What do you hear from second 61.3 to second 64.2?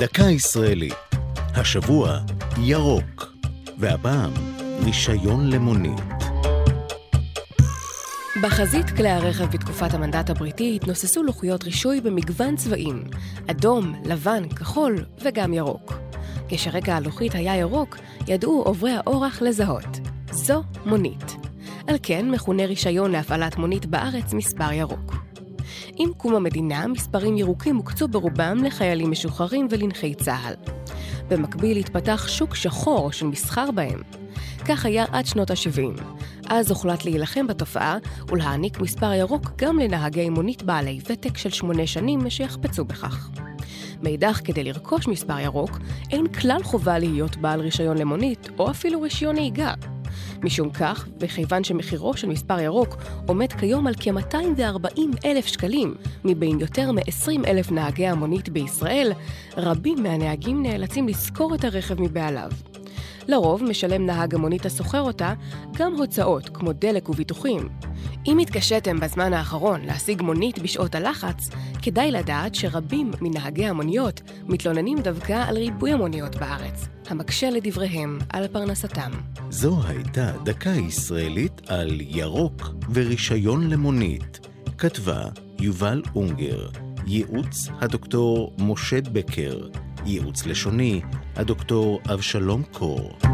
את הרכב מבעליו. לרוב משלם